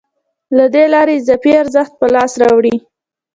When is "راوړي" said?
2.41-2.75